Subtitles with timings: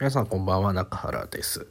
[0.00, 1.68] 皆さんこんばんは、中原です。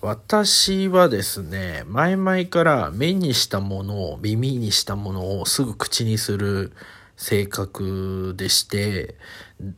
[0.00, 6.72] 私はですね、前々から目にしたものを、耳にしたものをすぐ口にする
[7.18, 9.16] 性格でして、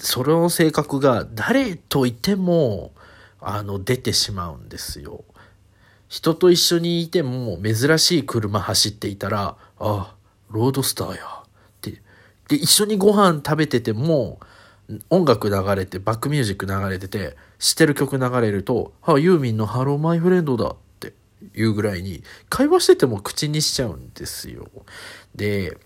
[0.00, 2.92] それの性格が誰といても、
[3.40, 5.24] あの、出てしまうんですよ。
[6.08, 10.15] 人と一緒にいても珍しい車走っていたら、あ、
[10.51, 11.24] ロードスターや。
[11.24, 11.49] っ
[11.80, 12.01] て。
[12.46, 14.38] で、一緒にご飯食べてても、
[15.10, 21.12] 音楽流れて、バックミュージック流れてて、知ってる曲流れると、あ、ユーミンのハローマイフレンドだって
[21.55, 24.69] いうぐらいに、会話してても口にしちゃうんですよ。
[25.34, 25.77] で、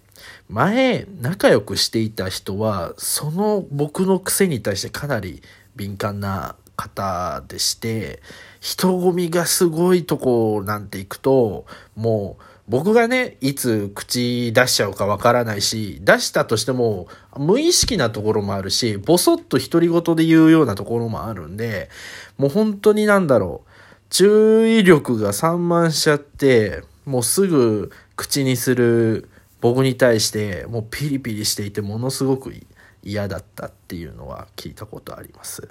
[0.48, 5.42] 前、仲良くしていた人は、その僕の癖に対してかなり
[5.74, 8.22] 敏感な方でして、
[8.60, 21.90] 人混みがすごいとこなんて行くと、もう、僕がね、いつ口出しちゃうかわからないし、出したとしても、無意識なところもあるし、ぼそっと独り言で言うようなところもあるんで、
[22.38, 23.70] もう本当になんだろう、
[24.08, 29.28] 注意力が散漫しちゃって、もうすぐ口にする
[29.60, 32.54] 僕に対して、もうピリピリしていて、ものすごく
[33.02, 35.68] 嫌だったっていうのは聞いたことあります。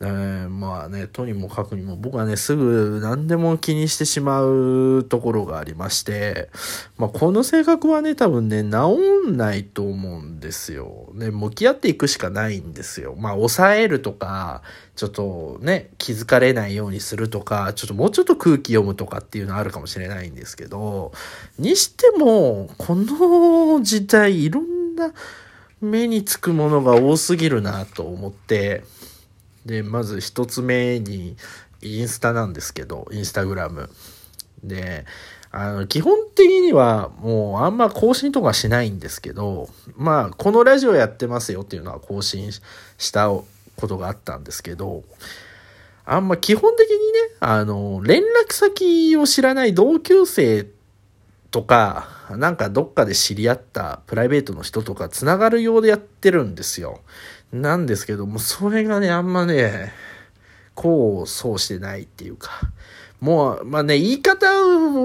[0.00, 6.50] えーまあね、とにもかくにも僕はね、すぐ何でも気にしてしまうところがありまして、
[6.98, 11.08] まあこの性格はね、多分ね、治んないと思うんですよ。
[11.14, 13.14] ね、向き合っていくしかないんですよ。
[13.16, 14.62] まあ抑えるとか、
[14.96, 21.12] ちょっとね、気づかれないようにするとか、ちょっともうちょっと空気読むとかっていうのはあるかもしれないんですけど、
[21.58, 25.12] にしても、この時代いろんな
[25.80, 28.84] 目につくものが多すぎるなと思って、
[29.64, 31.36] で、まず一つ目に、
[31.82, 33.90] インスタなんですけど、インスタグラム。
[34.64, 35.04] で、
[35.50, 43.44] あの、基本的にはもうあんま更新とかしないんですけど、まあ、このラジオやってますよっていうのは更新したこ
[43.76, 45.04] とがあったんですけど、
[46.04, 47.00] あんま基本的にね、
[47.40, 50.66] あの、連絡先を知らない同級生
[51.56, 57.00] とか、なんかどっかで知り合ったプライベートの人とかつながるようでやってるんですよ。
[57.50, 59.94] なんですけども、それがね、あんまね、
[60.74, 62.50] こう、そうしてないっていうか、
[63.20, 64.46] もう、まあね、言い方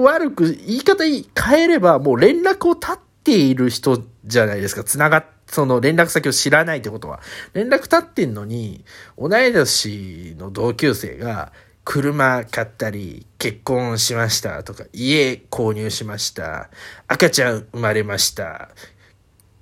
[0.02, 1.24] 悪く、言い方変
[1.62, 4.84] えれば、もう連絡を絶っている人じゃないですか。
[4.84, 7.20] つながっ、その連絡先を知らないってことは。
[7.54, 8.84] 連絡立ってんのに、
[9.16, 11.50] 同い年の同級生が、
[11.84, 16.70] 車買ったり、結婚しましたとか、家購入しました、
[17.08, 18.70] 赤ちゃん生まれました、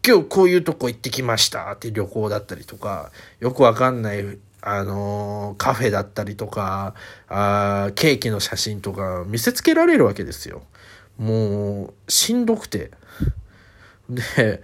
[0.06, 3.10] 今日こういうとこ行ってきましたって旅行だったりとか、
[3.40, 6.94] よくわかんない、あのーカフェだったりとか、
[7.28, 10.62] あケーキの写真とか見せつけられるわけですよ。
[11.18, 12.90] もう、しんどくて。
[14.08, 14.62] で、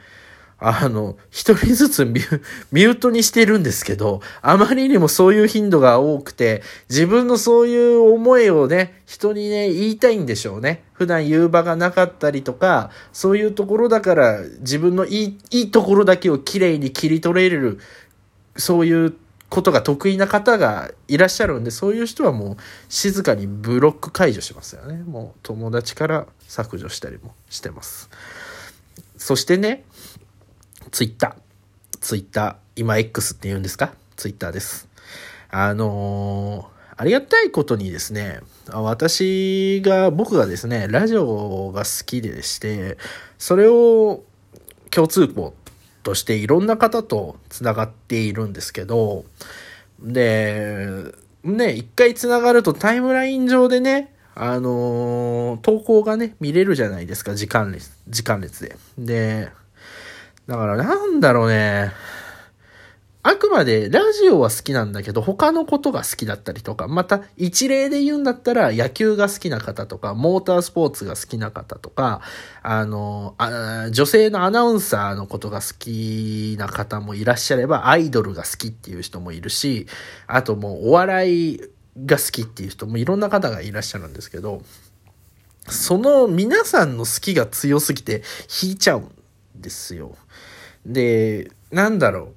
[0.59, 10.83] あの、一人ずつミュートにしてるんですけど、あまりにもそういう頻度が多くて、自分のそういう思いをね、人にね、言いたいんでしょうね。
[10.95, 17.79] 普段言う場がなかったりとか、そういうところだから、自分のいい、いいところだけをきれいに切り取れる、
[18.57, 19.15] そういう
[19.51, 22.57] ことが得意な方がいらっしゃるんで、そういう人はもう
[22.89, 25.03] 静かにブロック解除しますよね。
[25.07, 28.09] もう友達から削除したりもしてます。
[29.19, 29.85] そしてね、
[30.91, 31.99] ツイッター。
[32.01, 32.57] ツイッター。
[32.77, 33.95] 今 X って言うんですか？
[34.17, 34.89] ツイッターです。
[35.51, 42.97] あのーありがたいことにですね、私が、僕がですね、ラジオが好きでして、
[43.37, 44.25] それを
[44.91, 45.53] 共通項
[46.03, 49.27] としていろんな方とつながっているんですけど、
[50.01, 51.13] で、
[51.45, 58.75] ね、一回つながるとタイムライン上でね、あのー投稿がね、見れるじゃないですか、時間列、時間列で。
[58.97, 59.51] で、
[60.47, 61.93] だからなんだろうね。
[63.29, 72.21] あくまでラジオは好きなんだけど、他のことが好きだったりとか、また一例で言うんだったら野球が好きな方とか、モータースポーツが好きな方とか、
[72.63, 79.89] あの、あ女性のアナウンサーのことが好きな方もいらっしゃれば、アイドルが好きっていう人もいるし、
[80.29, 81.61] あともうお笑い
[82.05, 84.63] が好きっていう人もいろんな方がいらっしゃるんですけど、
[85.69, 88.23] その皆さんの好きが強すぎて
[88.63, 89.11] 引いちゃうん
[89.57, 90.15] ですよ。
[90.87, 92.33] で、なんだろ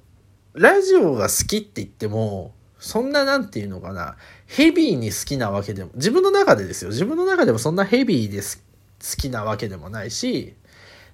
[0.54, 0.60] う。
[0.60, 4.16] ラジオが好きって言っても、そんななんていうのかな、
[4.46, 6.90] ヘビーに好きなわけでも、自分の中でですよ。
[6.90, 8.64] 自分の中でもそんなヘビーです
[9.00, 10.54] 好きなわけでもないし、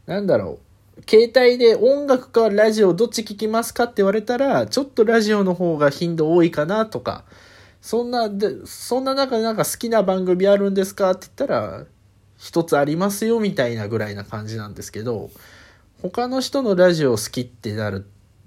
[0.07, 0.59] なんだろ
[0.99, 1.03] う。
[1.09, 7.25] 携帯で音楽かラジオどっち聞きますかって言われたら、ちょっとラジオの方が頻度多いかなとか、
[7.83, 11.85] そんな、で、そんな中でなんか好きな番組あるんですかって言ったら、
[12.39, 15.31] 一つありますよみたいなぐらいな感じなんですけど、
[16.11, 18.07] 他の人のラジオ好きってなる、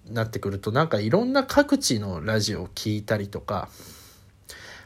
[0.10, 3.70] なってくると、なんかいろんな各地のラジオを聞いたりとか、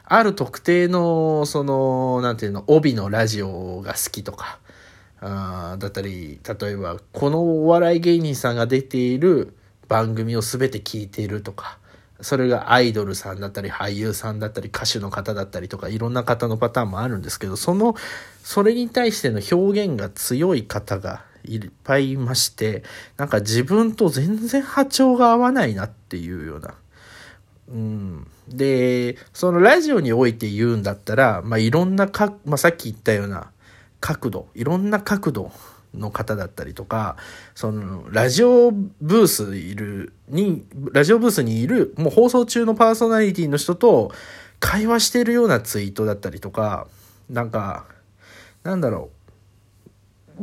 [0.04, 4.58] ある特定の、その、なんていうの、帯のラジオが好きとか、
[5.20, 9.56] あだったり、例えば、このお笑い芸人さんが出ている
[9.88, 11.78] 番組を全て聞いているとか、
[12.20, 17.94] それがアイドルさんだったり、俳優さんだったり、歌手の方だったりとか、いろんな方のパターンもあるんですけど、その、
[18.42, 22.82] それに対しての表現が強い方がいっぱいいまして、
[23.16, 26.74] なんか自分と全然波長が合わないなっていうような。
[27.68, 28.26] うん。
[28.48, 33.50] で、そのラジオにおいて言うんだったら、まあ、いろんなか、まあ、さっき言ったような
[34.00, 35.50] 角度、いろんな角度
[35.94, 37.16] の方だったりとか、
[37.54, 44.12] その、ラジオブースいる、に、ラジオブースにいる、もう放送中のパーソナリティの人と
[44.60, 46.86] 会話してるようなツイートだったりとか、
[47.30, 47.86] なんか、
[48.62, 49.23] なんだろう。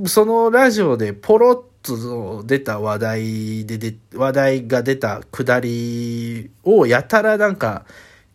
[0.05, 7.85] そのラジオでポロッと出た話題でで、話題が出たくだりをやたらなんか、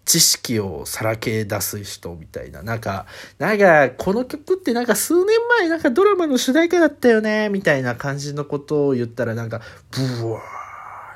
[0.05, 2.63] 知識をさらけ出す人みたいな。
[2.63, 3.07] なんか、
[3.39, 5.27] なんか、この曲ってなんか数年
[5.59, 9.61] 前なんかドラマの主題歌だったよね、みたいな感じのことを言ったらなんか、
[9.91, 10.43] ブワー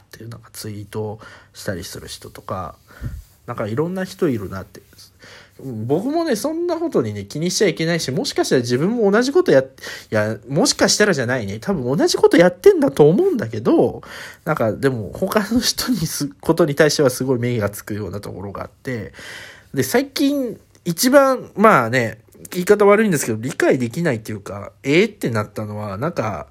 [0.02, 1.20] っていうなんかツイート
[1.52, 2.75] したりする人とか、
[3.46, 4.81] なんかいろんな人いるなって。
[5.64, 9.64] 僕もね、そんなことにね、気にしちゃいけないし、もしかしたら自分も同じことや、い
[10.10, 11.58] や、もしかしたらじゃないね。
[11.60, 14.02] 多分同じことやってんだと思うんだけど、
[14.44, 19.12] なんかでも他の人にす、ことに対してはすごい目がつくようなところがあって、
[19.74, 22.18] で、最近一番、まあね、
[22.50, 26.48] 言い方悪いんですけど、理解できないっていうか、ええー、ってなったのは、なんか、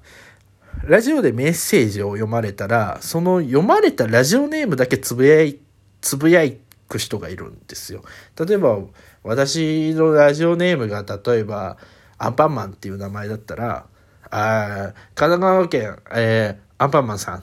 [0.84, 5.58] ラジオでメッセージを読まれたら、その読まれたラジオネームだけつぶやい、
[6.00, 6.58] つぶやい
[6.90, 8.02] く人がいるんですよ。
[8.38, 8.78] 例えば、
[9.22, 11.78] 私のラジオネームが例えば、
[12.18, 13.86] アンパンマンっていう名前だったら、
[14.32, 17.42] あ神奈川県、えー、アンパンマンさんっ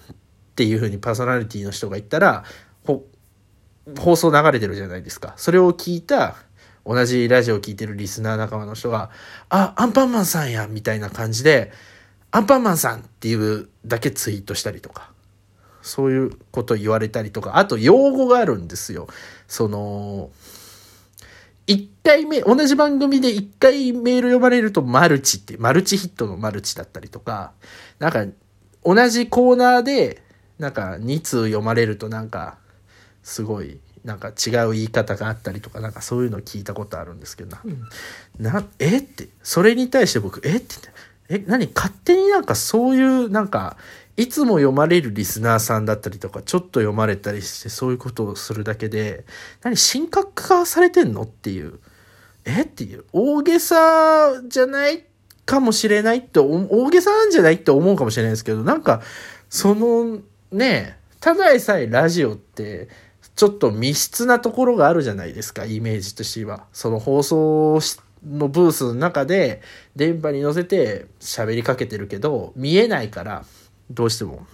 [0.56, 2.44] ていう風にパーソナリティの人が言ったら、
[3.98, 5.34] 放送流れてるじゃないですか。
[5.38, 6.36] それを聞いた、
[6.86, 9.10] 同じラジオを聞いてるリスナー仲間の人が、
[9.50, 11.72] あ、アンパンマンさんやみたいな感じで、
[12.32, 15.12] アンパンマンさんっていうだけツイートしたりとか。
[15.88, 19.08] そういうこと言われたりとか、あと用語があるんですよ。
[19.48, 20.32] その、
[21.66, 27.52] 一回目、同じ番組で一回メール読まれるとマルチって、マルチヒットのマルチだったりとか、
[28.00, 28.26] なんか、
[28.86, 30.24] 同じコーナーで、
[30.60, 32.58] なんか2通読まれるとなんか、
[33.22, 37.58] すごい、なんか違う言い方があったりとか、なんかそういうの聞いたことあるんですけど、
[38.40, 39.00] な、な、え？
[39.00, 40.56] って、それに対して僕、え？
[40.56, 40.76] って
[41.28, 41.70] え、何？
[41.76, 43.76] 勝手になんかそういうなんか
[44.18, 49.26] いつも読まれるリスナーさんだったりとか、ちょっと読まれたりして、そういうことをするだけで、
[49.62, 51.80] 何、神格化されてんのっていう。
[52.44, 53.06] えっていう。
[53.14, 55.06] 大げさじゃない
[55.46, 59.04] かもしれないって、大げさなんじゃないって思うかもしれないですけど、なんか、
[59.50, 60.20] その、
[60.52, 62.90] ね、ただでさえラジオって、
[63.36, 66.66] ちょっと密室なところがあるじゃないですか、イメージとしては。
[66.74, 67.80] その放送
[68.26, 69.62] のブースの中で、
[69.96, 73.46] 電波に乗せて喋りかけてるけど、見えないから、
[73.90, 74.46] どうしても。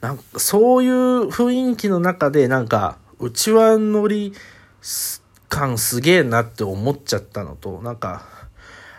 [0.00, 4.32] なんか、そういう雰囲気の中で、なんか、うちわ乗り
[5.48, 8.22] 感すげえなって思っちゃったのと、なんか、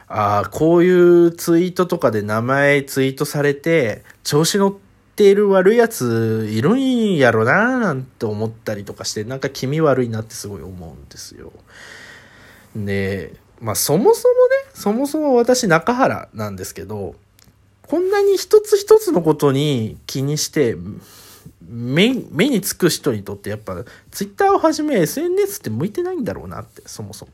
[0.07, 4.75] ああ、こういうツイートとかで名前ツイートされて、調子乗っ
[5.15, 11.53] ている悪いやついるんやろなーなんて思ったりとかして、なんか気味悪いなってすごい思うんですよ。
[12.75, 17.15] で、まあそもそもね、そもそも私中原なんですけど、
[17.89, 20.75] こんなに一つ一つのことに気にして、
[21.67, 27.31] 目目につく人にとってやっぱツイッターをはじめ SNS って向いてないんだろうなってそもそも。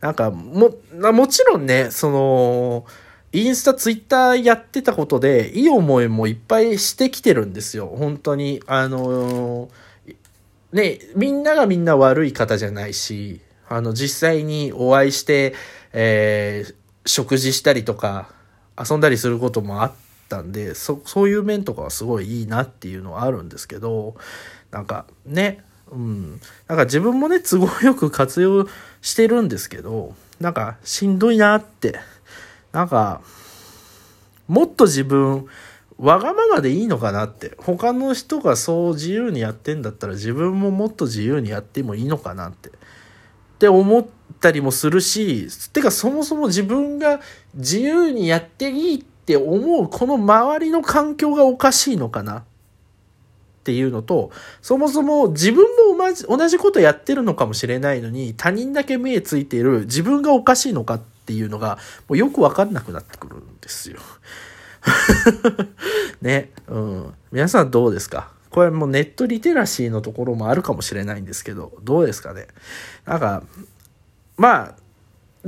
[0.00, 0.74] なんかも、
[1.12, 2.86] もちろんね、その、
[3.32, 7.86] インスタ、ツイッターやってたことで、いい思いもいっぱいしてきてるんですよ。
[7.86, 8.62] 本当に。
[8.66, 9.68] あの
[10.72, 15.54] ね、みんながみんな悪い方じゃないし、あの、実際にお会いして、
[15.92, 16.74] えー、
[17.06, 18.30] 食事したりとか、
[18.88, 19.92] 遊んだりすることもあっ
[20.28, 24.16] たんでそそういう面とかはすごいいいなっていうのはあるんですけど
[24.70, 26.40] なんかねうん。
[26.68, 28.66] なんか自分もね都合よく活用
[29.02, 31.98] してるんですけどなんかしんどいなって。
[32.72, 33.20] なんか
[34.46, 35.46] もっと自分
[35.98, 37.56] わがままでいいのかなって。
[37.58, 42.70] 他の人がそう自由にやってんだったら自分ももっと自由にやってもいいのかなって。
[43.60, 44.06] って思っ
[44.40, 47.20] たりもするし、てかそもそも自分が
[47.52, 52.38] 自由にやっていいって思うこの周りの環境がおかしいのかな？
[52.38, 52.42] っ
[53.62, 54.30] ていうのと、
[54.62, 56.02] そもそも自分も
[56.38, 60.94] 同じことやってるのかもしれないのに、他人だけ目ついている自分がおかしいのか？
[60.94, 61.76] っていうのが、
[62.08, 63.98] もうよくわかんなくなってくるんですよ。
[66.22, 67.14] ね、うん。
[67.30, 68.30] 皆さんどうですか？
[68.50, 72.48] これもうネットリテラシーのところもあるかもしれないんですけど、どうですかね。
[73.06, 73.42] なんか、
[74.36, 74.74] まあ、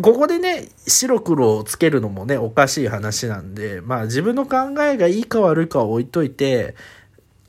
[0.00, 6.74] ここでね、白黒をつけるのもね、おかしい話なんで、まあ自分の考えがいいか悪いかは置いといて、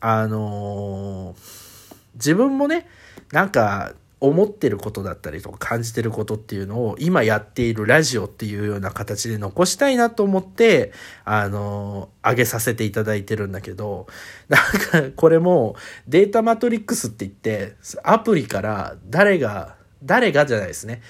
[0.01, 2.87] あのー、自分もね、
[3.31, 10.93] なんか、思ってることだったりとか感じてることっていうのを今やっているラジオっていうような形で残したいなと思って、
[11.25, 14.07] あの、上げさせていただいてるんだけど、
[14.47, 15.75] なんかこれも
[16.07, 21.01] データマトリックスって言って、アプリから誰が、誰がじゃないですね。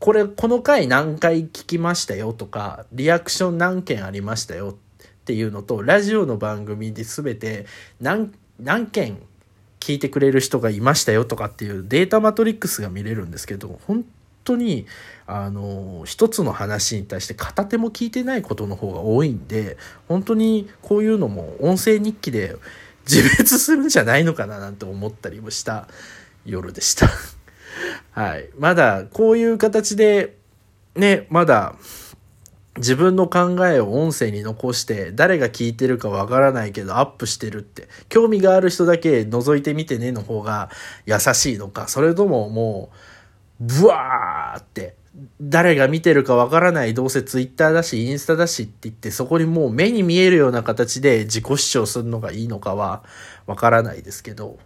[0.00, 7.66] これ、この回何回聞きましたよとか、リアクション何件ありましたよっていうのと、ラジオの番組で全て
[8.00, 9.18] 何、何件
[9.82, 14.04] 聞いてくれる人がいましたよとかっていうデータマトリックスが見れるんですけど、本
[14.44, 14.86] 当に、
[15.26, 19.76] あの、一つの話に対して片手も聞いてないことの方が多いんで、
[20.08, 22.56] 本当にこういうのも音声日記で
[23.10, 25.88] 自滅するんじゃないのかななんて思ったりもした
[26.44, 27.08] 夜でした
[28.12, 28.48] はい。
[28.58, 30.36] まだこういう形で、
[30.94, 31.74] ね、まだ
[32.76, 37.88] 自分の考えを音声に残して誰が聞いてるかわからないけどアップしてるって。
[38.08, 40.70] 興味がある人だけ覗いてみてねの方が
[41.06, 41.88] 優しいのか。
[41.88, 42.90] それともも
[43.60, 44.96] うブワーって
[45.40, 53.04] 誰が見てるかわからないどうせツイッターだしインスタだしって言ってそこにもう目に見えるような形で自己主張するのがいいのかは
[53.46, 54.58] わからないですけど。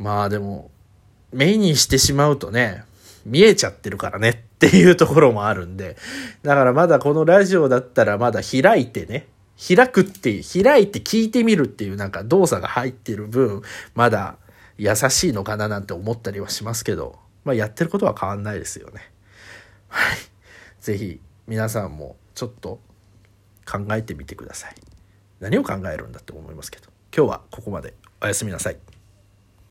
[0.00, 0.70] まあでも
[1.30, 2.84] 目にしてしまうとね
[3.26, 5.96] 見えちゃってるからねっていうところもあるんで、
[6.42, 9.26] だからまだこのラジオだったらまだ開いてね、
[9.56, 13.62] 開くっていう、開いて聞いてみるっていうなんか動作が入ってる分、
[13.94, 14.36] まだ
[14.76, 19.00] 優しいのかななんて思ったりはしますけど、まあやってることは変わんないですよね。
[19.88, 20.18] はい。
[20.82, 22.80] ぜひ皆さんもちょっと
[23.66, 24.74] 考えてみてください。
[25.40, 27.94] 何を考えるんだって思いますけど、今日はここまで。
[28.22, 28.89] おやすみなさい。